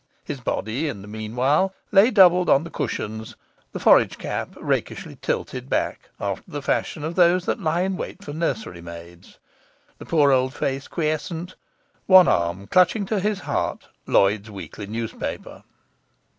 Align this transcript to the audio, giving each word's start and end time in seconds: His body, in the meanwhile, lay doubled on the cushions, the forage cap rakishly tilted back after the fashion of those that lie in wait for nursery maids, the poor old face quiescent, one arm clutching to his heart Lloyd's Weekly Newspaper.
His 0.23 0.39
body, 0.39 0.87
in 0.89 1.03
the 1.03 1.07
meanwhile, 1.07 1.75
lay 1.91 2.09
doubled 2.09 2.49
on 2.49 2.63
the 2.63 2.71
cushions, 2.71 3.35
the 3.71 3.79
forage 3.79 4.17
cap 4.17 4.49
rakishly 4.59 5.15
tilted 5.21 5.69
back 5.69 6.09
after 6.19 6.43
the 6.49 6.63
fashion 6.63 7.03
of 7.03 7.13
those 7.13 7.45
that 7.45 7.59
lie 7.61 7.81
in 7.81 7.95
wait 7.97 8.23
for 8.23 8.33
nursery 8.33 8.81
maids, 8.81 9.37
the 9.99 10.05
poor 10.07 10.31
old 10.31 10.55
face 10.55 10.87
quiescent, 10.87 11.53
one 12.07 12.27
arm 12.27 12.65
clutching 12.65 13.05
to 13.05 13.19
his 13.19 13.41
heart 13.41 13.89
Lloyd's 14.07 14.49
Weekly 14.49 14.87
Newspaper. 14.87 15.61